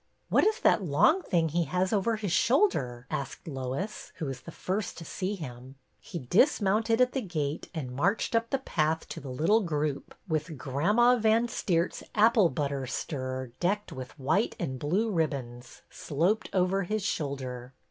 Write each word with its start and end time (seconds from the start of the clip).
What 0.29 0.43
is 0.47 0.59
that 0.61 0.83
long 0.83 1.21
thing 1.21 1.49
he 1.49 1.65
has 1.65 1.93
over 1.93 2.15
his 2.15 2.31
shoulder?'' 2.31 3.05
asked 3.11 3.47
Lois, 3.47 4.11
who 4.15 4.25
was 4.25 4.41
the 4.41 4.51
first 4.51 4.97
to 4.97 5.05
see 5.05 5.35
him. 5.35 5.75
He 5.99 6.17
dismounted 6.17 6.99
at 6.99 7.11
the 7.11 7.21
gate 7.21 7.69
and 7.71 7.91
marched 7.95 8.33
up 8.35 8.49
the 8.49 8.57
path 8.57 9.07
to 9.09 9.19
the 9.19 9.29
little 9.29 9.61
group, 9.61 10.15
with" 10.27 10.57
Gramma 10.57 11.19
Van 11.21 11.47
Steert's 11.49 12.01
apple 12.15 12.49
butter 12.49 12.87
stirrer,^' 12.87 13.51
decked 13.59 13.91
with 13.91 14.17
white 14.17 14.55
and 14.59 14.79
blue 14.79 15.11
ribbons, 15.11 15.83
sloped 15.91 16.49
over 16.51 16.81
his 16.81 17.03
shoulder. 17.03 17.75